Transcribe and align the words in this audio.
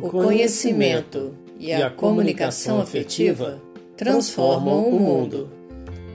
O 0.00 0.10
conhecimento 0.10 1.34
e 1.58 1.72
a 1.72 1.90
comunicação 1.90 2.80
afetiva 2.80 3.60
transformam 3.96 4.88
o 4.88 5.00
mundo. 5.00 5.50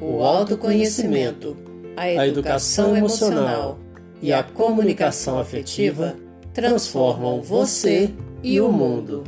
O 0.01 0.23
autoconhecimento, 0.23 1.57
a 1.97 2.25
educação 2.25 2.95
emocional 2.95 3.77
e 4.21 4.31
a 4.31 4.41
comunicação 4.41 5.37
afetiva 5.37 6.15
transformam 6.53 7.41
você 7.41 8.13
e 8.41 8.61
o 8.61 8.71
mundo. 8.71 9.25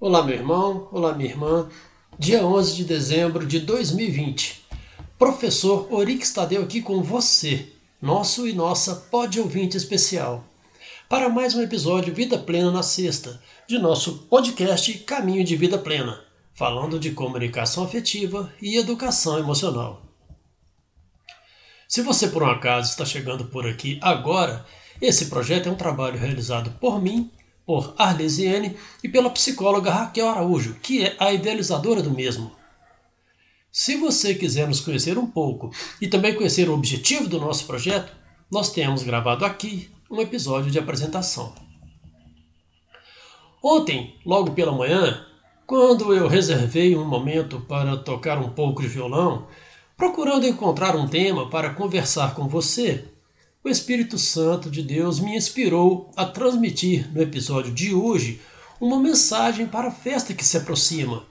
Olá, 0.00 0.24
meu 0.24 0.34
irmão, 0.34 0.88
olá, 0.90 1.14
minha 1.14 1.30
irmã. 1.30 1.68
Dia 2.18 2.44
11 2.44 2.74
de 2.74 2.84
dezembro 2.84 3.46
de 3.46 3.60
2020. 3.60 4.64
Professor 5.16 5.86
Orix 5.92 6.32
Tadeu 6.32 6.62
aqui 6.62 6.82
com 6.82 7.02
você 7.02 7.68
nosso 8.04 8.46
e 8.46 8.52
nossa 8.52 8.96
pode 9.10 9.40
ouvinte 9.40 9.78
especial, 9.78 10.44
para 11.08 11.30
mais 11.30 11.54
um 11.54 11.62
episódio 11.62 12.12
Vida 12.14 12.36
Plena 12.36 12.70
na 12.70 12.82
Sexta, 12.82 13.40
de 13.66 13.78
nosso 13.78 14.26
podcast 14.28 14.92
Caminho 14.98 15.42
de 15.42 15.56
Vida 15.56 15.78
Plena, 15.78 16.22
falando 16.52 16.98
de 16.98 17.12
comunicação 17.12 17.82
afetiva 17.82 18.52
e 18.60 18.76
educação 18.76 19.38
emocional. 19.38 20.02
Se 21.88 22.02
você 22.02 22.28
por 22.28 22.42
um 22.42 22.50
acaso 22.50 22.90
está 22.90 23.06
chegando 23.06 23.46
por 23.46 23.66
aqui 23.66 23.98
agora, 24.02 24.66
esse 25.00 25.30
projeto 25.30 25.70
é 25.70 25.72
um 25.72 25.74
trabalho 25.74 26.18
realizado 26.18 26.72
por 26.78 27.00
mim, 27.00 27.30
por 27.64 27.94
Arlesiene 27.96 28.76
e 29.02 29.08
pela 29.08 29.30
psicóloga 29.30 29.90
Raquel 29.90 30.28
Araújo, 30.28 30.74
que 30.82 31.06
é 31.06 31.16
a 31.18 31.32
idealizadora 31.32 32.02
do 32.02 32.10
mesmo. 32.10 32.54
Se 33.76 33.96
você 33.96 34.36
quiser 34.36 34.68
nos 34.68 34.80
conhecer 34.80 35.18
um 35.18 35.26
pouco 35.26 35.68
e 36.00 36.06
também 36.06 36.32
conhecer 36.32 36.68
o 36.68 36.74
objetivo 36.74 37.26
do 37.26 37.40
nosso 37.40 37.66
projeto, 37.66 38.12
nós 38.48 38.70
temos 38.70 39.02
gravado 39.02 39.44
aqui 39.44 39.90
um 40.08 40.20
episódio 40.20 40.70
de 40.70 40.78
apresentação. 40.78 41.52
Ontem, 43.60 44.14
logo 44.24 44.52
pela 44.52 44.70
manhã, 44.70 45.26
quando 45.66 46.14
eu 46.14 46.28
reservei 46.28 46.96
um 46.96 47.04
momento 47.04 47.62
para 47.62 47.96
tocar 47.96 48.38
um 48.38 48.50
pouco 48.50 48.80
de 48.80 48.86
violão, 48.86 49.48
procurando 49.96 50.46
encontrar 50.46 50.94
um 50.94 51.08
tema 51.08 51.50
para 51.50 51.74
conversar 51.74 52.32
com 52.36 52.46
você, 52.46 53.08
o 53.64 53.68
Espírito 53.68 54.18
Santo 54.18 54.70
de 54.70 54.84
Deus 54.84 55.18
me 55.18 55.36
inspirou 55.36 56.12
a 56.14 56.24
transmitir 56.24 57.12
no 57.12 57.20
episódio 57.20 57.74
de 57.74 57.92
hoje 57.92 58.40
uma 58.80 59.00
mensagem 59.00 59.66
para 59.66 59.88
a 59.88 59.92
festa 59.92 60.32
que 60.32 60.44
se 60.44 60.58
aproxima, 60.58 61.24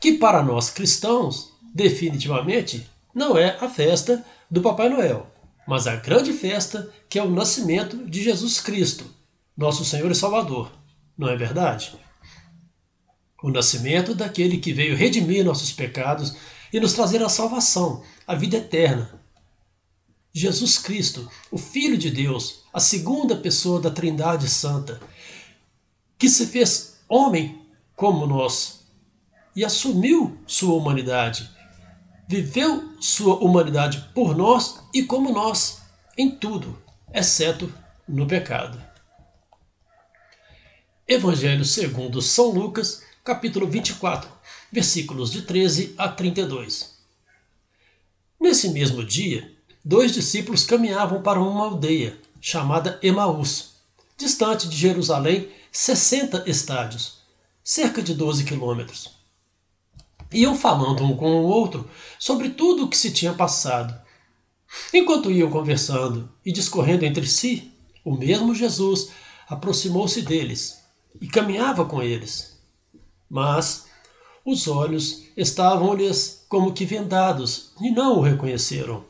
que 0.00 0.14
para 0.14 0.42
nós 0.42 0.68
cristãos 0.68 1.49
definitivamente 1.74 2.88
não 3.14 3.36
é 3.36 3.56
a 3.60 3.68
festa 3.68 4.24
do 4.50 4.60
Papai 4.60 4.88
Noel, 4.88 5.26
mas 5.66 5.86
a 5.86 5.96
grande 5.96 6.32
festa 6.32 6.92
que 7.08 7.18
é 7.18 7.22
o 7.22 7.30
nascimento 7.30 7.96
de 8.08 8.22
Jesus 8.22 8.60
Cristo, 8.60 9.04
nosso 9.56 9.84
Senhor 9.84 10.10
e 10.10 10.14
Salvador. 10.14 10.70
Não 11.16 11.28
é 11.28 11.36
verdade? 11.36 11.94
O 13.42 13.50
nascimento 13.50 14.14
daquele 14.14 14.58
que 14.58 14.72
veio 14.72 14.96
redimir 14.96 15.44
nossos 15.44 15.72
pecados 15.72 16.36
e 16.72 16.78
nos 16.78 16.92
trazer 16.92 17.22
a 17.22 17.28
salvação, 17.28 18.02
a 18.26 18.34
vida 18.34 18.58
eterna. 18.58 19.20
Jesus 20.32 20.78
Cristo, 20.78 21.28
o 21.50 21.58
Filho 21.58 21.98
de 21.98 22.10
Deus, 22.10 22.62
a 22.72 22.78
segunda 22.78 23.34
pessoa 23.34 23.80
da 23.80 23.90
Trindade 23.90 24.48
Santa, 24.48 25.00
que 26.16 26.28
se 26.28 26.46
fez 26.46 27.00
homem 27.08 27.60
como 27.96 28.26
nós 28.26 28.80
e 29.56 29.64
assumiu 29.64 30.38
sua 30.46 30.74
humanidade 30.74 31.50
viveu 32.30 32.94
sua 33.00 33.34
humanidade 33.38 34.08
por 34.14 34.36
nós 34.36 34.78
e 34.94 35.02
como 35.02 35.32
nós, 35.32 35.80
em 36.16 36.30
tudo, 36.30 36.80
exceto 37.12 37.74
no 38.06 38.24
pecado. 38.24 38.80
Evangelho 41.08 41.64
segundo 41.64 42.22
São 42.22 42.50
Lucas, 42.50 43.02
capítulo 43.24 43.66
24, 43.66 44.30
versículos 44.70 45.32
de 45.32 45.42
13 45.42 45.92
a 45.98 46.06
32. 46.08 47.00
Nesse 48.40 48.68
mesmo 48.68 49.04
dia, 49.04 49.52
dois 49.84 50.12
discípulos 50.12 50.64
caminhavam 50.64 51.22
para 51.22 51.40
uma 51.40 51.64
aldeia 51.64 52.16
chamada 52.40 52.96
Emaús, 53.02 53.72
distante 54.16 54.68
de 54.68 54.76
Jerusalém 54.76 55.48
60 55.72 56.48
estádios, 56.48 57.22
cerca 57.64 58.00
de 58.00 58.14
12 58.14 58.44
quilômetros. 58.44 59.19
Iam 60.32 60.56
falando 60.56 61.04
um 61.04 61.16
com 61.16 61.40
o 61.40 61.44
outro 61.44 61.88
sobre 62.18 62.50
tudo 62.50 62.84
o 62.84 62.88
que 62.88 62.96
se 62.96 63.12
tinha 63.12 63.32
passado. 63.32 63.98
Enquanto 64.94 65.30
iam 65.30 65.50
conversando 65.50 66.30
e 66.44 66.52
discorrendo 66.52 67.04
entre 67.04 67.26
si, 67.26 67.72
o 68.04 68.16
mesmo 68.16 68.54
Jesus 68.54 69.10
aproximou-se 69.48 70.22
deles 70.22 70.80
e 71.20 71.26
caminhava 71.26 71.84
com 71.84 72.02
eles. 72.02 72.58
Mas 73.28 73.86
os 74.44 74.68
olhos 74.68 75.24
estavam-lhes 75.36 76.44
como 76.48 76.72
que 76.72 76.84
vendados 76.84 77.72
e 77.80 77.90
não 77.90 78.18
o 78.18 78.20
reconheceram. 78.20 79.04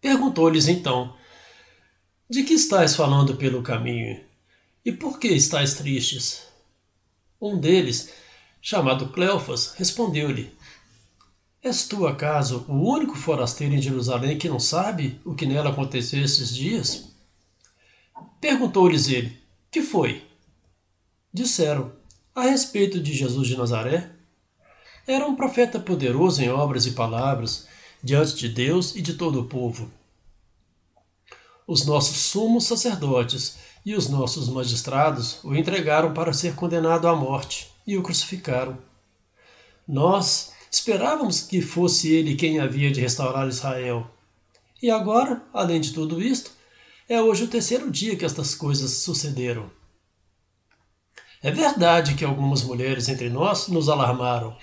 Perguntou-lhes 0.00 0.68
então: 0.68 1.14
De 2.28 2.42
que 2.42 2.52
estáis 2.52 2.94
falando 2.94 3.36
pelo 3.36 3.62
caminho? 3.62 4.22
E 4.84 4.92
por 4.92 5.18
que 5.18 5.28
estáis 5.28 5.74
tristes? 5.74 6.42
Um 7.40 7.58
deles 7.58 8.12
chamado 8.64 9.08
Cleofas, 9.08 9.74
respondeu-lhe: 9.76 10.50
És 11.62 11.86
tu, 11.86 12.06
acaso, 12.06 12.64
o 12.66 12.72
único 12.72 13.14
forasteiro 13.14 13.74
em 13.74 13.82
Jerusalém 13.82 14.38
que 14.38 14.48
não 14.48 14.58
sabe 14.58 15.20
o 15.22 15.34
que 15.34 15.44
nela 15.44 15.68
aconteceu 15.68 16.24
esses 16.24 16.48
dias? 16.48 17.10
Perguntou-lhes 18.40 19.08
ele: 19.08 19.38
Que 19.70 19.82
foi? 19.82 20.26
Disseram: 21.30 21.92
A 22.34 22.44
respeito 22.44 22.98
de 22.98 23.12
Jesus 23.12 23.48
de 23.48 23.56
Nazaré. 23.56 24.10
Era 25.06 25.26
um 25.26 25.36
profeta 25.36 25.78
poderoso 25.78 26.42
em 26.42 26.48
obras 26.48 26.86
e 26.86 26.92
palavras, 26.92 27.68
diante 28.02 28.34
de 28.36 28.48
Deus 28.48 28.96
e 28.96 29.02
de 29.02 29.12
todo 29.12 29.42
o 29.42 29.44
povo. 29.44 29.92
Os 31.66 31.84
nossos 31.84 32.16
sumos 32.16 32.64
sacerdotes 32.64 33.58
e 33.84 33.94
os 33.94 34.08
nossos 34.08 34.48
magistrados 34.48 35.44
o 35.44 35.54
entregaram 35.54 36.14
para 36.14 36.32
ser 36.32 36.54
condenado 36.54 37.06
à 37.06 37.14
morte 37.14 37.73
e 37.86 37.96
o 37.96 38.02
crucificaram. 38.02 38.78
Nós 39.86 40.52
esperávamos 40.70 41.42
que 41.42 41.60
fosse 41.60 42.12
ele 42.12 42.34
quem 42.34 42.58
havia 42.58 42.90
de 42.90 43.00
restaurar 43.00 43.48
Israel. 43.48 44.10
E 44.82 44.90
agora, 44.90 45.42
além 45.52 45.80
de 45.80 45.92
tudo 45.92 46.20
isto, 46.22 46.50
é 47.08 47.20
hoje 47.20 47.44
o 47.44 47.48
terceiro 47.48 47.90
dia 47.90 48.16
que 48.16 48.24
estas 48.24 48.54
coisas 48.54 48.90
sucederam. 48.98 49.70
É 51.42 51.50
verdade 51.50 52.14
que 52.14 52.24
algumas 52.24 52.62
mulheres 52.62 53.08
entre 53.08 53.28
nós 53.28 53.68
nos 53.68 53.90
alarmaram. 53.90 54.56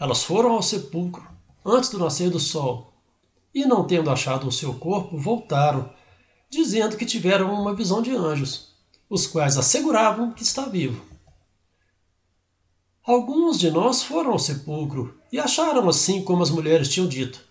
Elas 0.00 0.24
foram 0.24 0.52
ao 0.52 0.62
sepulcro 0.62 1.26
antes 1.64 1.90
do 1.90 1.98
nascer 1.98 2.30
do 2.30 2.40
sol 2.40 2.92
e, 3.54 3.64
não 3.64 3.86
tendo 3.86 4.10
achado 4.10 4.48
o 4.48 4.52
seu 4.52 4.74
corpo, 4.74 5.16
voltaram, 5.16 5.92
dizendo 6.50 6.96
que 6.96 7.06
tiveram 7.06 7.52
uma 7.52 7.74
visão 7.74 8.02
de 8.02 8.10
anjos, 8.10 8.74
os 9.08 9.26
quais 9.26 9.56
asseguravam 9.56 10.32
que 10.32 10.42
está 10.42 10.66
vivo. 10.66 11.04
Alguns 13.08 13.58
de 13.58 13.70
nós 13.70 14.02
foram 14.02 14.32
ao 14.32 14.38
sepulcro 14.38 15.18
e 15.32 15.38
acharam 15.38 15.88
assim 15.88 16.22
como 16.22 16.42
as 16.42 16.50
mulheres 16.50 16.90
tinham 16.90 17.08
dito, 17.08 17.42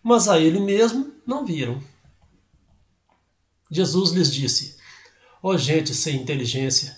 mas 0.00 0.28
a 0.28 0.38
ele 0.38 0.60
mesmo 0.60 1.12
não 1.26 1.44
viram. 1.44 1.82
Jesus 3.68 4.12
lhes 4.12 4.32
disse: 4.32 4.76
Ó 5.42 5.50
oh, 5.50 5.58
gente 5.58 5.92
sem 5.96 6.14
inteligência, 6.14 6.96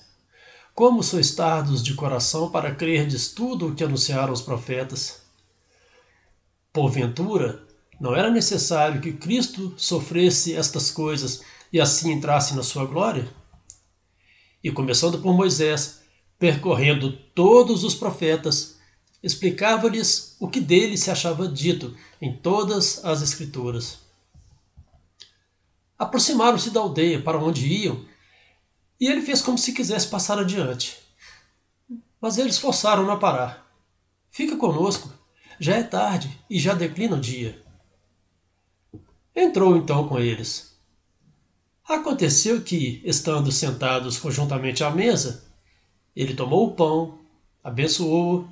como 0.75 1.03
sois 1.03 1.35
tardos 1.35 1.83
de 1.83 1.95
coração 1.95 2.51
para 2.51 2.75
crerdes 2.75 3.33
tudo 3.33 3.69
o 3.69 3.75
que 3.75 3.83
anunciaram 3.83 4.35
os 4.35 4.43
profetas? 4.43 5.23
Porventura, 6.71 7.67
não 7.99 8.15
era 8.15 8.31
necessário 8.31 9.01
que 9.01 9.15
Cristo 9.15 9.73
sofresse 9.79 10.55
estas 10.55 10.91
coisas 10.91 11.41
e 11.73 11.81
assim 11.81 12.13
entrasse 12.13 12.55
na 12.55 12.63
sua 12.63 12.85
glória? 12.85 13.27
E 14.63 14.71
começando 14.71 15.19
por 15.19 15.33
Moisés, 15.33 16.02
percorrendo 16.43 17.13
todos 17.13 17.85
os 17.85 17.95
profetas, 17.95 18.77
explicava-lhes 19.23 20.37
o 20.41 20.49
que 20.49 20.59
dele 20.59 20.97
se 20.97 21.09
achava 21.09 21.47
dito 21.47 21.97
em 22.21 22.37
todas 22.37 23.05
as 23.05 23.23
Escrituras. 23.23 24.01
Aproximaram-se 25.97 26.71
da 26.71 26.81
aldeia 26.81 27.23
para 27.23 27.39
onde 27.39 27.65
iam, 27.69 28.05
e 28.99 29.07
ele 29.07 29.23
fez 29.23 29.41
como 29.41 29.57
se 29.57 29.73
quisesse 29.73 30.09
passar 30.09 30.37
adiante. 30.37 30.99
Mas 32.21 32.39
eles 32.39 32.59
forçaram-no 32.59 33.13
a 33.13 33.17
parar. 33.17 33.73
Fica 34.29 34.57
conosco, 34.57 35.13
já 35.61 35.77
é 35.77 35.85
tarde 35.85 36.41
e 36.51 36.59
já 36.59 36.75
declina 36.75 37.15
o 37.15 37.21
dia. 37.21 37.63
Entrou 39.33 39.77
então 39.77 40.09
com 40.09 40.19
eles. 40.19 40.77
Aconteceu 41.89 42.61
que, 42.63 43.01
estando 43.05 43.53
sentados 43.53 44.19
conjuntamente 44.19 44.83
à 44.83 44.91
mesa, 44.91 45.52
ele 46.15 46.35
tomou 46.35 46.69
o 46.69 46.75
pão, 46.75 47.19
abençoou-o, 47.63 48.49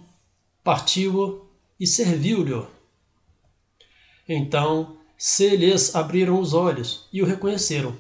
partiu-o 0.63 1.47
e 1.79 1.87
serviu-lhe. 1.87 2.67
Então 4.29 4.97
se 5.23 5.55
lhes 5.55 5.95
abriram 5.95 6.41
os 6.41 6.55
olhos 6.55 7.07
e 7.13 7.21
o 7.23 7.27
reconheceram, 7.27 7.95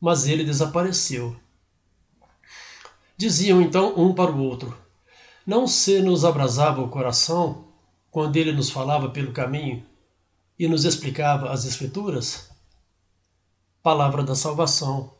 mas 0.00 0.26
ele 0.26 0.42
desapareceu. 0.42 1.36
Diziam 3.16 3.62
então 3.62 3.94
um 3.96 4.12
para 4.12 4.32
o 4.32 4.42
outro: 4.42 4.76
Não 5.46 5.66
se 5.66 6.00
nos 6.00 6.24
abrasava 6.24 6.80
o 6.82 6.88
coração 6.88 7.68
quando 8.10 8.36
ele 8.36 8.52
nos 8.52 8.70
falava 8.70 9.10
pelo 9.10 9.32
caminho 9.32 9.84
e 10.58 10.66
nos 10.66 10.84
explicava 10.84 11.50
as 11.50 11.64
Escrituras? 11.64 12.50
Palavra 13.80 14.24
da 14.24 14.34
salvação. 14.34 15.12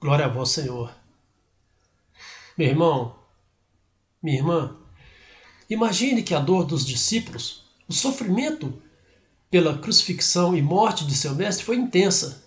Glória 0.00 0.24
a 0.24 0.28
vós, 0.28 0.48
Senhor. 0.48 0.99
Meu 2.60 2.68
irmão, 2.68 3.16
minha 4.22 4.36
irmã, 4.36 4.76
imagine 5.70 6.22
que 6.22 6.34
a 6.34 6.38
dor 6.38 6.66
dos 6.66 6.84
discípulos, 6.84 7.64
o 7.88 7.92
sofrimento 7.94 8.82
pela 9.50 9.78
crucifixão 9.78 10.54
e 10.54 10.60
morte 10.60 11.06
de 11.06 11.14
seu 11.14 11.34
mestre 11.34 11.64
foi 11.64 11.76
intensa. 11.76 12.44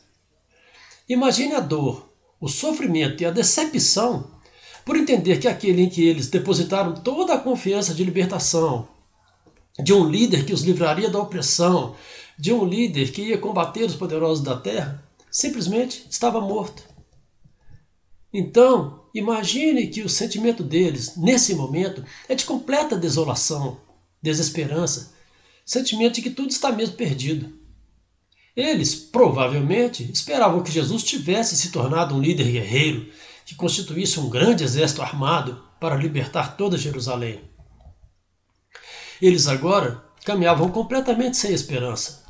Imagine 1.09 1.55
a 1.55 1.59
dor, 1.59 2.13
o 2.39 2.47
sofrimento 2.47 3.23
e 3.23 3.25
a 3.25 3.31
decepção 3.31 4.29
por 4.85 4.95
entender 4.95 5.39
que 5.39 5.47
aquele 5.47 5.81
em 5.81 5.89
que 5.89 6.07
eles 6.07 6.27
depositaram 6.27 6.93
toda 6.93 7.33
a 7.33 7.39
confiança 7.39 7.91
de 7.91 8.03
libertação, 8.03 8.87
de 9.79 9.93
um 9.93 10.07
líder 10.07 10.45
que 10.45 10.53
os 10.53 10.61
livraria 10.61 11.09
da 11.09 11.17
opressão, 11.17 11.95
de 12.37 12.53
um 12.53 12.63
líder 12.63 13.11
que 13.11 13.23
ia 13.23 13.37
combater 13.39 13.83
os 13.83 13.95
poderosos 13.95 14.43
da 14.43 14.55
terra, 14.55 15.03
simplesmente 15.31 16.05
estava 16.07 16.39
morto. 16.39 16.83
Então, 18.31 19.02
imagine 19.13 19.87
que 19.87 20.01
o 20.01 20.09
sentimento 20.09 20.63
deles, 20.63 21.15
nesse 21.15 21.53
momento, 21.53 22.03
é 22.27 22.35
de 22.35 22.45
completa 22.45 22.97
desolação, 22.97 23.79
desesperança, 24.21 25.13
sentimento 25.65 26.15
de 26.15 26.21
que 26.21 26.29
tudo 26.29 26.49
está 26.49 26.71
mesmo 26.71 26.95
perdido. 26.95 27.53
Eles, 28.55 28.93
provavelmente, 28.95 30.09
esperavam 30.11 30.61
que 30.61 30.71
Jesus 30.71 31.03
tivesse 31.03 31.55
se 31.55 31.71
tornado 31.71 32.15
um 32.15 32.21
líder 32.21 32.51
guerreiro, 32.51 33.09
que 33.45 33.55
constituísse 33.55 34.19
um 34.19 34.29
grande 34.29 34.63
exército 34.63 35.01
armado 35.01 35.63
para 35.79 35.95
libertar 35.95 36.55
toda 36.55 36.77
Jerusalém. 36.77 37.41
Eles 39.21 39.47
agora 39.47 40.03
caminhavam 40.23 40.69
completamente 40.69 41.37
sem 41.37 41.51
esperança. 41.53 42.23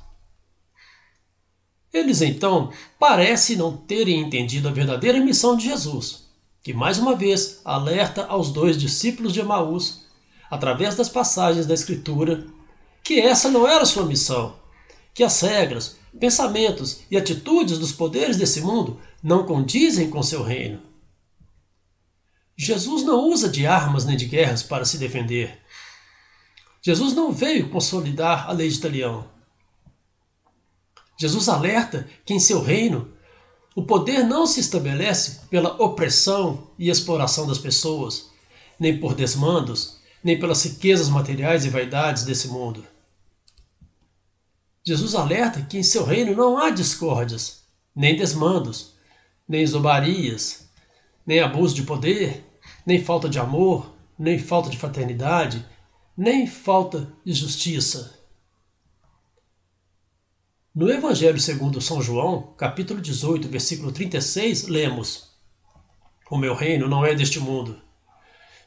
Eles 1.92 2.22
então 2.22 2.72
parecem 2.98 3.56
não 3.56 3.78
terem 3.78 4.20
entendido 4.20 4.68
a 4.68 4.72
verdadeira 4.72 5.20
missão 5.20 5.56
de 5.56 5.66
Jesus, 5.66 6.23
que 6.64 6.74
mais 6.74 6.98
uma 6.98 7.14
vez 7.14 7.60
alerta 7.66 8.26
aos 8.26 8.50
dois 8.50 8.78
discípulos 8.78 9.34
de 9.34 9.42
Emaús, 9.42 10.06
através 10.50 10.96
das 10.96 11.10
passagens 11.10 11.66
da 11.66 11.74
Escritura, 11.74 12.48
que 13.04 13.20
essa 13.20 13.52
não 13.52 13.68
era 13.68 13.86
sua 13.86 14.06
missão, 14.06 14.58
que 15.14 15.24
as 15.24 15.42
regras, 15.42 15.98
pensamentos 16.18 17.02
e 17.12 17.18
atitudes 17.18 17.78
dos 17.78 17.92
poderes 17.92 18.38
desse 18.38 18.62
mundo 18.62 18.98
não 19.22 19.46
condizem 19.46 20.10
com 20.10 20.24
seu 20.24 20.42
reino. 20.42 20.82
Jesus 22.56 23.04
não 23.04 23.28
usa 23.28 23.50
de 23.50 23.68
armas 23.68 24.06
nem 24.06 24.16
de 24.16 24.26
guerras 24.26 24.64
para 24.64 24.86
se 24.86 24.98
defender. 24.98 25.60
Jesus 26.82 27.14
não 27.14 27.32
veio 27.32 27.70
consolidar 27.70 28.50
a 28.50 28.54
lei 28.54 28.70
de 28.70 28.76
Italião. 28.76 29.28
Jesus 31.20 31.50
alerta 31.50 32.08
que 32.26 32.34
em 32.34 32.40
seu 32.40 32.62
reino 32.62 33.13
o 33.76 33.84
poder 33.84 34.24
não 34.24 34.46
se 34.46 34.60
estabelece 34.60 35.42
pela 35.50 35.82
opressão 35.82 36.68
e 36.78 36.90
exploração 36.90 37.48
das 37.48 37.58
pessoas, 37.58 38.30
nem 38.80 39.00
por 39.00 39.16
desmandos, 39.16 39.98
nem 40.24 40.40
pelas 40.40 40.64
riquezas 40.64 41.10
materiais 41.10 41.66
e 41.66 41.70
vaidades 41.70 42.24
desse 42.24 42.48
mundo. 42.48 42.86
Jesus 44.86 45.16
alerta 45.16 45.62
que 45.62 45.78
em 45.78 45.84
seu 45.84 46.04
reino 46.04 46.36
não 46.36 46.58
há 46.58 46.70
discórdias, 46.70 47.64
nem 47.96 48.16
desmandos, 48.16 48.94
nem 49.48 49.66
zombarias, 49.66 50.68
nem 51.26 51.40
abuso 51.40 51.74
de 51.74 51.84
poder, 51.84 52.44
nem 52.86 53.04
falta 53.04 53.30
de 53.30 53.40
amor, 53.40 53.94
nem 54.20 54.38
falta 54.38 54.70
de 54.70 54.78
fraternidade, 54.78 55.66
nem 56.16 56.46
falta 56.46 57.12
de 57.26 57.34
justiça. 57.34 58.20
No 60.76 60.92
Evangelho 60.92 61.40
segundo 61.40 61.80
São 61.80 62.02
João, 62.02 62.52
capítulo 62.58 63.00
18, 63.00 63.48
versículo 63.48 63.92
36, 63.92 64.68
lemos: 64.68 65.28
O 66.32 66.36
meu 66.36 66.56
reino 66.56 66.90
não 66.90 67.06
é 67.06 67.14
deste 67.14 67.40
mundo. 67.40 67.80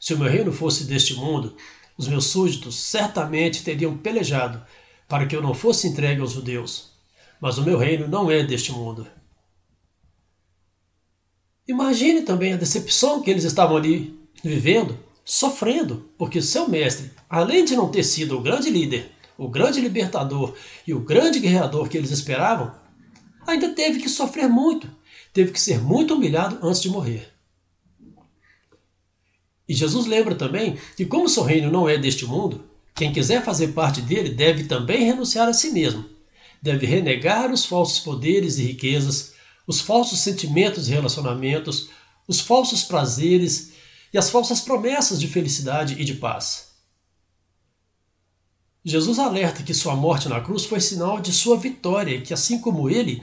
Se 0.00 0.14
o 0.14 0.18
meu 0.18 0.30
reino 0.30 0.52
fosse 0.52 0.84
deste 0.84 1.14
mundo, 1.14 1.56
os 1.98 2.06
meus 2.06 2.26
súditos 2.26 2.76
certamente 2.76 3.64
teriam 3.64 3.98
pelejado 3.98 4.64
para 5.08 5.26
que 5.26 5.34
eu 5.34 5.42
não 5.42 5.52
fosse 5.52 5.88
entregue 5.88 6.20
aos 6.20 6.30
judeus. 6.30 6.92
Mas 7.40 7.58
o 7.58 7.64
meu 7.64 7.76
reino 7.76 8.06
não 8.06 8.30
é 8.30 8.44
deste 8.44 8.70
mundo. 8.70 9.04
Imagine 11.66 12.22
também 12.22 12.52
a 12.52 12.56
decepção 12.56 13.20
que 13.20 13.32
eles 13.32 13.42
estavam 13.42 13.76
ali 13.76 14.16
vivendo, 14.44 14.96
sofrendo, 15.24 16.08
porque 16.16 16.40
seu 16.40 16.68
mestre, 16.68 17.10
além 17.28 17.64
de 17.64 17.74
não 17.74 17.90
ter 17.90 18.04
sido 18.04 18.38
o 18.38 18.42
grande 18.42 18.70
líder, 18.70 19.15
o 19.38 19.48
grande 19.48 19.80
libertador 19.80 20.54
e 20.86 20.94
o 20.94 21.00
grande 21.00 21.38
guerreador 21.38 21.88
que 21.88 21.96
eles 21.96 22.10
esperavam, 22.10 22.72
ainda 23.46 23.70
teve 23.70 24.00
que 24.00 24.08
sofrer 24.08 24.48
muito, 24.48 24.90
teve 25.32 25.52
que 25.52 25.60
ser 25.60 25.80
muito 25.80 26.14
humilhado 26.14 26.58
antes 26.62 26.82
de 26.82 26.88
morrer. 26.88 27.32
E 29.68 29.74
Jesus 29.74 30.06
lembra 30.06 30.34
também 30.34 30.78
que, 30.96 31.04
como 31.04 31.28
seu 31.28 31.42
reino 31.42 31.70
não 31.70 31.88
é 31.88 31.98
deste 31.98 32.24
mundo, 32.24 32.64
quem 32.94 33.12
quiser 33.12 33.44
fazer 33.44 33.68
parte 33.68 34.00
dele 34.00 34.30
deve 34.30 34.64
também 34.64 35.04
renunciar 35.04 35.48
a 35.48 35.52
si 35.52 35.70
mesmo. 35.70 36.04
Deve 36.62 36.86
renegar 36.86 37.52
os 37.52 37.64
falsos 37.64 38.00
poderes 38.00 38.58
e 38.58 38.62
riquezas, 38.62 39.34
os 39.66 39.80
falsos 39.80 40.20
sentimentos 40.20 40.88
e 40.88 40.92
relacionamentos, 40.92 41.90
os 42.26 42.40
falsos 42.40 42.82
prazeres 42.82 43.72
e 44.12 44.18
as 44.18 44.30
falsas 44.30 44.60
promessas 44.60 45.20
de 45.20 45.26
felicidade 45.26 45.96
e 45.98 46.04
de 46.04 46.14
paz. 46.14 46.75
Jesus 48.88 49.18
alerta 49.18 49.64
que 49.64 49.74
sua 49.74 49.96
morte 49.96 50.28
na 50.28 50.40
cruz 50.40 50.64
foi 50.64 50.80
sinal 50.80 51.20
de 51.20 51.32
sua 51.32 51.56
vitória 51.56 52.14
e 52.14 52.22
que, 52.22 52.32
assim 52.32 52.60
como 52.60 52.88
ele, 52.88 53.20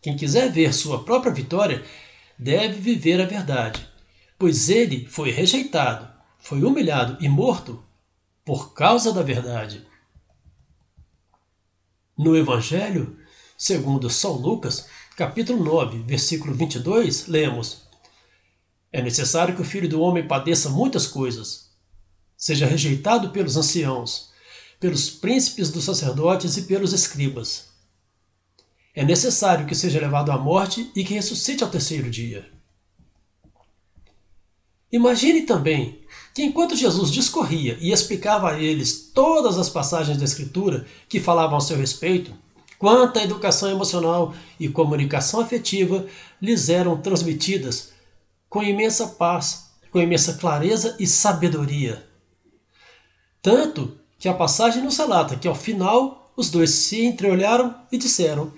quem 0.00 0.16
quiser 0.16 0.50
ver 0.50 0.72
sua 0.72 1.04
própria 1.04 1.30
vitória 1.30 1.84
deve 2.38 2.80
viver 2.80 3.20
a 3.20 3.26
verdade, 3.26 3.86
pois 4.38 4.70
ele 4.70 5.04
foi 5.04 5.30
rejeitado, 5.30 6.10
foi 6.38 6.64
humilhado 6.64 7.22
e 7.22 7.28
morto 7.28 7.84
por 8.46 8.72
causa 8.72 9.12
da 9.12 9.20
verdade. 9.20 9.86
No 12.16 12.34
Evangelho, 12.34 13.18
segundo 13.58 14.08
São 14.08 14.32
Lucas, 14.32 14.86
capítulo 15.18 15.62
9, 15.62 15.98
versículo 15.98 16.54
22, 16.54 17.26
lemos: 17.26 17.82
É 18.90 19.02
necessário 19.02 19.54
que 19.54 19.60
o 19.60 19.66
filho 19.66 19.88
do 19.88 20.00
homem 20.00 20.26
padeça 20.26 20.70
muitas 20.70 21.06
coisas, 21.06 21.70
seja 22.38 22.64
rejeitado 22.64 23.28
pelos 23.28 23.58
anciãos, 23.58 24.32
pelos 24.84 25.08
príncipes 25.08 25.70
dos 25.70 25.84
sacerdotes 25.84 26.58
e 26.58 26.62
pelos 26.64 26.92
escribas. 26.92 27.70
É 28.94 29.02
necessário 29.02 29.64
que 29.64 29.74
seja 29.74 29.98
levado 29.98 30.30
à 30.30 30.36
morte 30.36 30.90
e 30.94 31.02
que 31.02 31.14
ressuscite 31.14 31.64
ao 31.64 31.70
terceiro 31.70 32.10
dia. 32.10 32.46
Imagine 34.92 35.46
também 35.46 36.02
que 36.34 36.42
enquanto 36.42 36.76
Jesus 36.76 37.10
discorria 37.10 37.78
e 37.80 37.92
explicava 37.92 38.50
a 38.50 38.60
eles 38.60 39.10
todas 39.14 39.58
as 39.58 39.70
passagens 39.70 40.18
da 40.18 40.24
Escritura 40.26 40.86
que 41.08 41.18
falavam 41.18 41.56
a 41.56 41.62
seu 41.62 41.78
respeito, 41.78 42.34
quanta 42.78 43.24
educação 43.24 43.70
emocional 43.70 44.34
e 44.60 44.68
comunicação 44.68 45.40
afetiva 45.40 46.06
lhes 46.42 46.68
eram 46.68 47.00
transmitidas 47.00 47.94
com 48.50 48.62
imensa 48.62 49.06
paz, 49.06 49.70
com 49.90 49.98
imensa 49.98 50.34
clareza 50.34 50.94
e 51.00 51.06
sabedoria. 51.06 52.06
Tanto 53.40 54.03
que 54.24 54.28
a 54.30 54.32
passagem 54.32 54.82
nos 54.82 54.96
relata 54.96 55.36
que 55.36 55.46
ao 55.46 55.54
final 55.54 56.32
os 56.34 56.50
dois 56.50 56.70
se 56.70 57.04
entreolharam 57.04 57.74
e 57.92 57.98
disseram: 57.98 58.50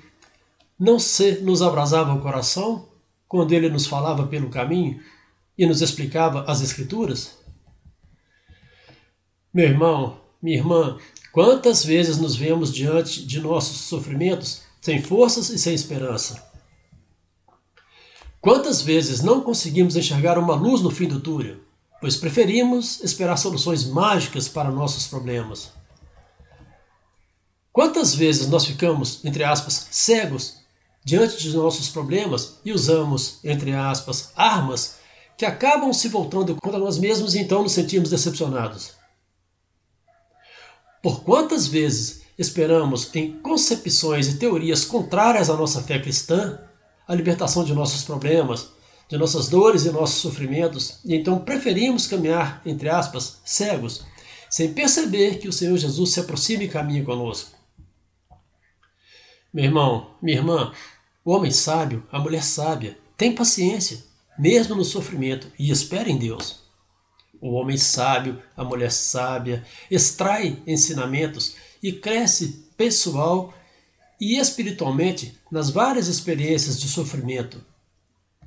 Não 0.79 0.97
se 0.97 1.41
nos 1.41 1.61
abrasava 1.61 2.15
o 2.15 2.21
coração 2.21 2.89
quando 3.27 3.51
ele 3.51 3.69
nos 3.69 3.85
falava 3.85 4.29
pelo 4.29 4.49
caminho 4.49 5.03
e 5.59 5.67
nos 5.67 5.83
explicava 5.83 6.45
as 6.47 6.61
Escrituras? 6.61 7.37
Meu 9.53 9.65
irmão, 9.65 10.21
minha 10.41 10.57
irmã, 10.57 10.99
quantas 11.33 11.85
vezes 11.85 12.17
nos 12.17 12.37
vemos 12.37 12.73
diante 12.73 13.27
de 13.27 13.41
nossos 13.41 13.89
sofrimentos 13.89 14.63
sem 14.81 15.03
forças 15.03 15.51
e 15.51 15.59
sem 15.59 15.75
esperança? 15.75 16.49
Quantas 18.41 18.83
vezes 18.83 19.21
não 19.21 19.41
conseguimos 19.41 19.97
enxergar 19.97 20.39
uma 20.39 20.55
luz 20.55 20.81
no 20.81 20.93
fim 20.93 21.09
do 21.09 21.19
túnel, 21.19 21.66
pois 22.01 22.17
preferimos 22.17 23.03
esperar 23.03 23.37
soluções 23.37 23.85
mágicas 23.85 24.49
para 24.49 24.71
nossos 24.71 25.07
problemas? 25.07 25.71
Quantas 27.73 28.15
vezes 28.15 28.49
nós 28.49 28.65
ficamos, 28.65 29.25
entre 29.25 29.45
aspas, 29.45 29.89
cegos 29.91 30.57
diante 31.05 31.37
de 31.39 31.55
nossos 31.55 31.89
problemas 31.89 32.59
e 32.65 32.73
usamos, 32.73 33.39
entre 33.45 33.73
aspas, 33.75 34.33
armas 34.35 34.97
que 35.37 35.45
acabam 35.45 35.93
se 35.93 36.09
voltando 36.09 36.57
contra 36.57 36.79
nós 36.79 36.99
mesmos 36.99 37.35
e 37.35 37.41
então 37.41 37.63
nos 37.63 37.73
sentimos 37.73 38.09
decepcionados? 38.09 38.93
Por 41.03 41.23
quantas 41.23 41.67
vezes 41.67 42.23
esperamos 42.39 43.15
em 43.15 43.33
concepções 43.41 44.29
e 44.29 44.39
teorias 44.39 44.85
contrárias 44.85 45.49
à 45.49 45.55
nossa 45.55 45.83
fé 45.83 45.99
cristã, 45.99 46.59
a 47.07 47.15
libertação 47.15 47.63
de 47.63 47.73
nossos 47.73 48.03
problemas, 48.03 48.69
de 49.09 49.17
nossas 49.17 49.49
dores 49.49 49.85
e 49.85 49.91
nossos 49.91 50.21
sofrimentos, 50.21 50.99
e 51.05 51.15
então 51.15 51.39
preferimos 51.39 52.07
caminhar, 52.07 52.61
entre 52.67 52.89
aspas, 52.89 53.41
cegos, 53.45 54.05
sem 54.51 54.73
perceber 54.73 55.39
que 55.39 55.49
o 55.49 55.53
Senhor 55.53 55.77
Jesus 55.77 56.13
se 56.13 56.21
aproxima 56.21 56.65
e 56.65 56.69
caminha 56.69 57.05
conosco. 57.05 57.51
Meu 59.53 59.65
irmão, 59.65 60.11
minha 60.21 60.37
irmã, 60.37 60.73
o 61.25 61.33
homem 61.33 61.51
sábio, 61.51 62.07
a 62.11 62.19
mulher 62.19 62.43
sábia, 62.43 62.99
tem 63.17 63.35
paciência, 63.35 64.05
mesmo 64.39 64.75
no 64.75 64.85
sofrimento, 64.85 65.51
e 65.59 65.71
espera 65.71 66.11
em 66.11 66.19
Deus. 66.19 66.61
O 67.41 67.53
homem 67.53 67.77
sábio, 67.77 68.43
a 68.57 68.65
mulher 68.65 68.91
sábia, 68.91 69.65
extrai 69.91 70.63
ensinamentos 70.67 71.57
e 71.83 71.93
cresce 71.93 72.67
pessoal 72.77 73.55
e 74.21 74.39
espiritualmente 74.39 75.39
nas 75.51 75.71
várias 75.71 76.09
experiências 76.09 76.81
de 76.81 76.89
sofrimento. 76.89 77.65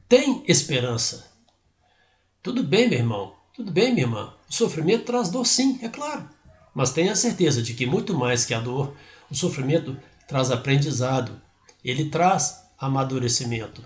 Tem 0.09 0.43
esperança. 0.47 1.31
Tudo 2.41 2.63
bem, 2.63 2.89
meu 2.89 2.97
irmão, 2.97 3.35
tudo 3.53 3.71
bem, 3.71 3.93
minha 3.93 4.07
irmã. 4.07 4.33
O 4.49 4.51
sofrimento 4.51 5.05
traz 5.05 5.29
dor, 5.29 5.45
sim, 5.45 5.77
é 5.83 5.87
claro. 5.87 6.27
Mas 6.73 6.91
tenha 6.91 7.15
certeza 7.15 7.61
de 7.61 7.75
que 7.75 7.85
muito 7.85 8.17
mais 8.17 8.43
que 8.43 8.55
a 8.55 8.59
dor, 8.59 8.97
o 9.29 9.35
sofrimento 9.35 9.95
traz 10.27 10.49
aprendizado. 10.49 11.39
Ele 11.85 12.09
traz 12.09 12.59
amadurecimento. 12.79 13.85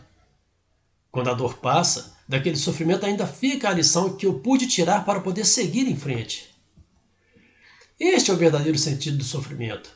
Quando 1.12 1.30
a 1.30 1.34
dor 1.34 1.58
passa, 1.58 2.16
daquele 2.26 2.56
sofrimento 2.56 3.06
ainda 3.06 3.28
fica 3.28 3.68
a 3.68 3.74
lição 3.74 4.16
que 4.16 4.26
eu 4.26 4.40
pude 4.40 4.66
tirar 4.66 5.04
para 5.04 5.20
poder 5.20 5.44
seguir 5.44 5.90
em 5.90 5.98
frente. 5.98 6.56
Este 8.00 8.32
é 8.32 8.34
o 8.34 8.38
verdadeiro 8.38 8.78
sentido 8.78 9.18
do 9.18 9.26
sofrimento. 9.26 9.92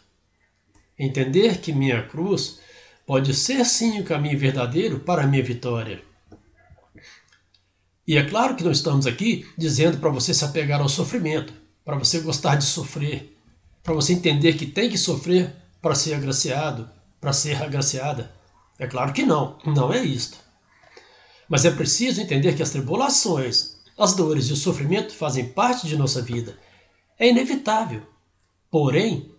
Entender 1.00 1.62
que 1.62 1.72
minha 1.72 2.04
cruz 2.04 2.60
pode 3.06 3.34
ser 3.34 3.64
sim 3.64 4.02
o 4.02 4.04
caminho 4.04 4.38
verdadeiro 4.38 5.00
para 5.00 5.24
a 5.24 5.28
minha 5.28 5.42
vitória. 5.42 6.06
E 8.08 8.18
é 8.18 8.24
claro 8.24 8.56
que 8.56 8.64
não 8.64 8.72
estamos 8.72 9.06
aqui 9.06 9.46
dizendo 9.58 9.98
para 9.98 10.10
você 10.10 10.34
se 10.34 10.46
apegar 10.46 10.80
ao 10.80 10.88
sofrimento, 10.88 11.54
para 11.84 11.98
você 11.98 12.22
gostar 12.22 12.56
de 12.56 12.64
sofrer, 12.64 13.38
para 13.84 13.94
você 13.94 14.14
entender 14.14 14.54
que 14.54 14.66
tem 14.66 14.90
que 14.90 14.98
sofrer 14.98 15.54
para 15.82 15.94
ser 15.94 16.14
agraciado, 16.14 16.90
para 17.20 17.34
ser 17.34 17.62
agraciada. 17.62 18.32
É 18.80 18.88
claro 18.88 19.12
que 19.12 19.24
não, 19.24 19.58
não 19.66 19.92
é 19.92 20.04
isto. 20.04 20.38
Mas 21.50 21.66
é 21.66 21.72
preciso 21.72 22.22
entender 22.22 22.56
que 22.56 22.64
as 22.64 22.70
tribulações, 22.70 23.78
as 23.98 24.14
dores 24.14 24.46
e 24.46 24.54
o 24.54 24.58
sofrimento 24.58 25.14
fazem 25.14 25.50
parte 25.50 25.88
de 25.88 25.98
nossa 25.98 26.22
vida. 26.22 26.58
É 27.20 27.28
inevitável. 27.28 28.04
Porém, 28.70 29.32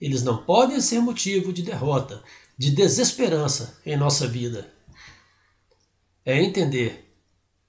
eles 0.00 0.22
não 0.22 0.38
podem 0.38 0.80
ser 0.80 1.00
motivo 1.00 1.52
de 1.52 1.62
derrota, 1.62 2.22
de 2.56 2.70
desesperança 2.70 3.78
em 3.84 3.96
nossa 3.96 4.26
vida. 4.26 4.70
É 6.24 6.42
entender, 6.42 7.05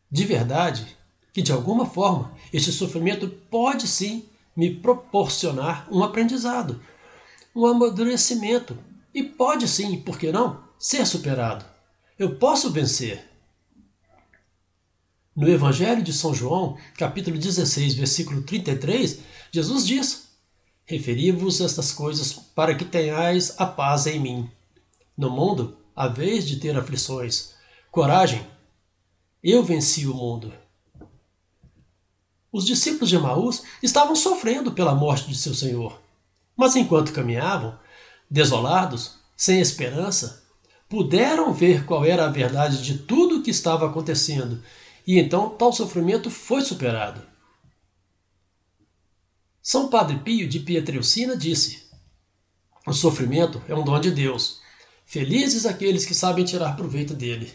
de 0.09 0.25
verdade, 0.25 0.97
que 1.33 1.41
de 1.41 1.51
alguma 1.51 1.85
forma 1.85 2.33
este 2.51 2.71
sofrimento 2.71 3.27
pode 3.27 3.87
sim 3.87 4.25
me 4.55 4.73
proporcionar 4.73 5.87
um 5.91 6.03
aprendizado, 6.03 6.81
um 7.55 7.65
amadurecimento 7.65 8.77
e 9.13 9.23
pode 9.23 9.67
sim, 9.67 9.99
por 10.01 10.17
que 10.17 10.31
não, 10.31 10.63
ser 10.79 11.05
superado. 11.05 11.65
Eu 12.17 12.35
posso 12.35 12.71
vencer. 12.71 13.23
No 15.35 15.47
Evangelho 15.47 16.01
de 16.01 16.11
São 16.11 16.33
João, 16.33 16.77
capítulo 16.97 17.37
16, 17.37 17.93
versículo 17.93 18.41
33, 18.41 19.19
Jesus 19.51 19.85
diz: 19.85 20.27
Referi-vos 20.85 21.61
estas 21.61 21.91
coisas 21.91 22.33
para 22.33 22.73
que 22.73 22.85
tenhais 22.85 23.53
a 23.59 23.65
paz 23.65 24.07
em 24.07 24.19
mim. 24.19 24.49
No 25.15 25.29
mundo, 25.29 25.77
a 25.95 26.07
vez 26.07 26.47
de 26.47 26.57
ter 26.57 26.75
aflições. 26.75 27.53
Coragem, 27.91 28.45
eu 29.51 29.63
venci 29.63 30.05
o 30.07 30.13
mundo. 30.13 30.53
Os 32.51 32.65
discípulos 32.65 33.09
de 33.09 33.15
Emaús 33.15 33.63
estavam 33.81 34.15
sofrendo 34.15 34.71
pela 34.71 34.95
morte 34.95 35.27
de 35.27 35.37
seu 35.37 35.53
Senhor. 35.53 36.01
Mas 36.55 36.75
enquanto 36.75 37.13
caminhavam, 37.13 37.77
desolados, 38.29 39.19
sem 39.35 39.59
esperança, 39.59 40.43
puderam 40.89 41.53
ver 41.53 41.85
qual 41.85 42.03
era 42.03 42.25
a 42.25 42.31
verdade 42.31 42.83
de 42.83 42.97
tudo 42.97 43.37
o 43.37 43.43
que 43.43 43.51
estava 43.51 43.85
acontecendo, 43.85 44.63
e 45.05 45.19
então 45.19 45.49
tal 45.49 45.71
sofrimento 45.71 46.29
foi 46.29 46.61
superado. 46.61 47.21
São 49.61 49.89
Padre 49.89 50.17
Pio 50.19 50.47
de 50.47 50.59
Pietrelcina 50.59 51.37
disse: 51.37 51.87
O 52.85 52.93
sofrimento 52.93 53.61
é 53.67 53.75
um 53.75 53.83
dom 53.83 53.99
de 53.99 54.11
Deus. 54.11 54.59
Felizes 55.05 55.65
aqueles 55.65 56.05
que 56.05 56.15
sabem 56.15 56.43
tirar 56.43 56.75
proveito 56.75 57.13
dele. 57.13 57.53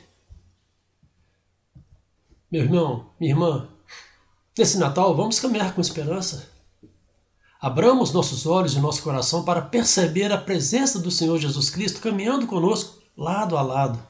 Meu 2.52 2.64
irmão, 2.64 3.06
minha 3.18 3.32
irmã, 3.32 3.66
nesse 4.58 4.76
Natal 4.76 5.16
vamos 5.16 5.40
caminhar 5.40 5.74
com 5.74 5.80
esperança. 5.80 6.50
Abramos 7.58 8.12
nossos 8.12 8.44
olhos 8.44 8.74
e 8.74 8.78
nosso 8.78 9.02
coração 9.02 9.42
para 9.42 9.62
perceber 9.62 10.30
a 10.30 10.36
presença 10.36 10.98
do 10.98 11.10
Senhor 11.10 11.38
Jesus 11.38 11.70
Cristo 11.70 12.02
caminhando 12.02 12.46
conosco, 12.46 13.00
lado 13.16 13.56
a 13.56 13.62
lado. 13.62 14.06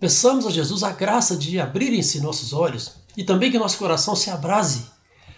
Peçamos 0.00 0.46
a 0.46 0.50
Jesus 0.50 0.82
a 0.82 0.90
graça 0.90 1.36
de 1.36 1.60
abrirem-se 1.60 2.22
nossos 2.22 2.54
olhos 2.54 2.94
e 3.14 3.22
também 3.22 3.50
que 3.50 3.58
nosso 3.58 3.76
coração 3.76 4.16
se 4.16 4.30
abrase 4.30 4.86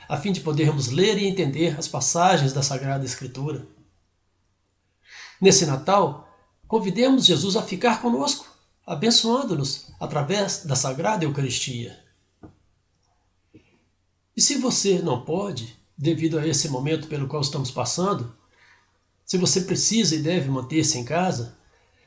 a 0.09 0.16
fim 0.16 0.30
de 0.30 0.42
podermos 0.42 0.87
ler 0.87 1.19
e 1.19 1.26
entender 1.26 1.76
as 1.76 1.88
passagens 1.88 2.52
da 2.52 2.62
Sagrada 2.62 3.04
Escritura. 3.04 3.66
Nesse 5.40 5.66
Natal, 5.66 6.28
convidemos 6.69 7.26
Jesus 7.26 7.57
a 7.57 7.62
ficar 7.62 8.00
conosco, 8.00 8.47
abençoando-nos 8.87 9.87
através 10.01 10.65
da 10.65 10.75
Sagrada 10.75 11.25
Eucaristia. 11.25 11.99
E 14.37 14.41
se 14.41 14.57
você 14.57 15.01
não 15.01 15.25
pode, 15.25 15.77
devido 15.97 16.39
a 16.39 16.47
esse 16.47 16.69
momento 16.69 17.09
pelo 17.09 17.29
qual 17.29 17.43
estamos 17.43 17.71
passando, 17.71 18.35
se 19.25 19.37
você 19.37 19.63
precisa 19.63 20.15
e 20.15 20.23
deve 20.23 20.49
manter-se 20.49 20.99
em 20.99 21.05
casa, 21.05 21.57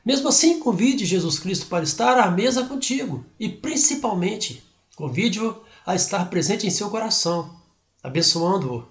mesmo 0.04 0.28
assim 0.28 0.58
convide 0.58 1.06
Jesus 1.06 1.38
Cristo 1.38 1.66
para 1.66 1.84
estar 1.84 2.18
à 2.18 2.30
mesa 2.30 2.64
contigo 2.64 3.24
e, 3.38 3.48
principalmente, 3.48 4.62
convide-o 4.96 5.62
a 5.86 5.94
estar 5.94 6.28
presente 6.28 6.66
em 6.66 6.70
seu 6.70 6.90
coração 6.90 7.64
abençoando-o, 8.04 8.86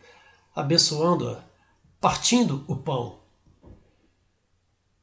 abençoando-a, 0.55 1.43
partindo 2.01 2.65
o 2.67 2.75
pão. 2.75 3.19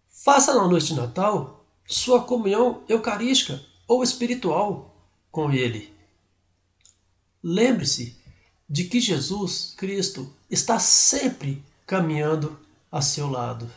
Faça 0.09 0.53
na 0.53 0.67
noite 0.67 0.89
de 0.89 0.95
Natal 0.95 1.60
sua 1.91 2.23
comunhão 2.23 2.85
eucarística 2.89 3.61
ou 3.89 4.05
espiritual 4.05 4.95
com 5.29 5.51
Ele. 5.51 5.93
Lembre-se 7.43 8.17
de 8.69 8.85
que 8.85 9.01
Jesus 9.01 9.75
Cristo 9.77 10.33
está 10.49 10.79
sempre 10.79 11.61
caminhando 11.85 12.57
a 12.93 13.03
seu 13.03 13.29
lado. 13.29 13.69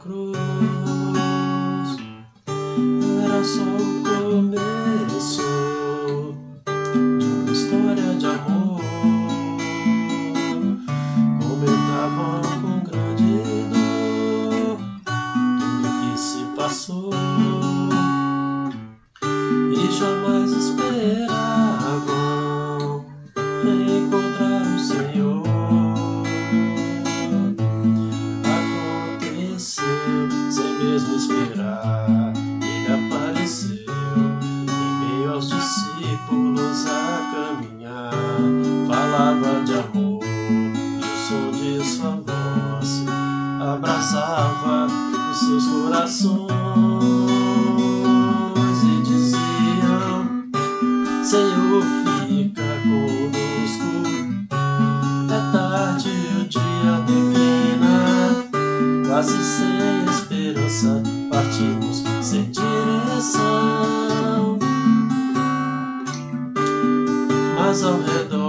cruz. 0.00 0.53
mesmo 30.84 31.16
esperar. 31.16 32.32
Ele 32.62 33.06
apareceu 33.06 33.94
em 34.68 35.16
meio 35.16 35.32
aos 35.32 35.48
discípulos 35.48 36.86
a 36.86 37.32
caminhar. 37.34 38.12
Falava 38.86 39.64
de 39.64 39.72
amor 39.74 40.22
e 40.24 41.00
o 41.00 41.16
som 41.26 41.50
de 41.52 41.84
sua 41.84 42.10
voz 42.10 43.04
abraçava 43.60 44.86
os 45.30 45.38
seus 45.38 45.66
corações. 45.66 46.43
sem 62.24 62.50
direção, 62.50 63.44
mas 67.58 67.82
ao 67.84 68.00
redor. 68.00 68.43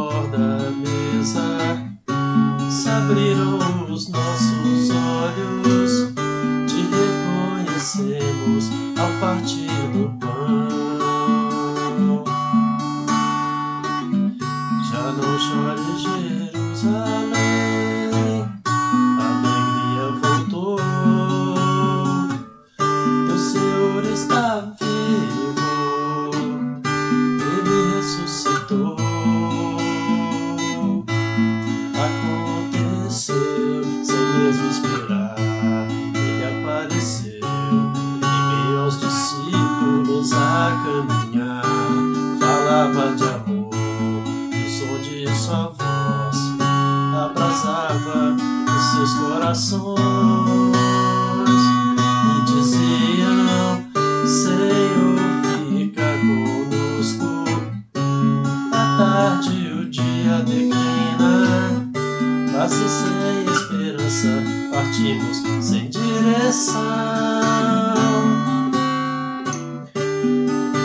Quase 62.65 62.89
sem 62.89 63.45
esperança, 63.53 64.43
partimos 64.71 65.37
sem 65.63 65.87
direção. 65.87 66.81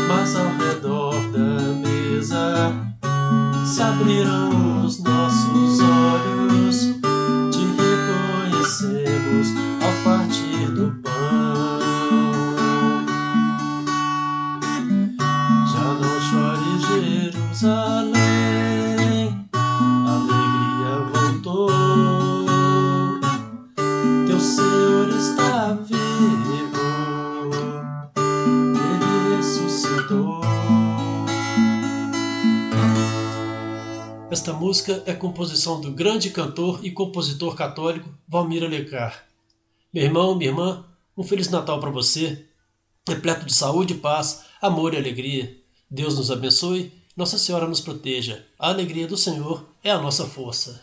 Mas 0.06 0.36
ao 0.36 0.50
redor 0.58 1.14
da 1.32 1.72
mesa 1.72 2.70
se 3.64 3.80
abriram 3.80 4.59
música 34.90 35.02
é 35.06 35.14
composição 35.14 35.80
do 35.80 35.92
grande 35.92 36.30
cantor 36.30 36.80
e 36.82 36.90
compositor 36.90 37.54
católico 37.54 38.12
Valmir 38.26 38.64
Alencar. 38.64 39.24
Meu 39.94 40.02
irmão, 40.02 40.34
minha 40.34 40.50
irmã, 40.50 40.84
um 41.16 41.22
Feliz 41.22 41.48
Natal 41.48 41.78
para 41.78 41.90
você, 41.90 42.44
repleto 43.08 43.46
de 43.46 43.54
saúde, 43.54 43.94
paz, 43.94 44.46
amor 44.60 44.94
e 44.94 44.96
alegria. 44.96 45.56
Deus 45.88 46.16
nos 46.16 46.30
abençoe, 46.30 46.92
Nossa 47.16 47.38
Senhora 47.38 47.68
nos 47.68 47.80
proteja. 47.80 48.44
A 48.58 48.68
alegria 48.70 49.06
do 49.06 49.16
Senhor 49.16 49.64
é 49.84 49.90
a 49.92 50.00
nossa 50.00 50.26
força. 50.26 50.82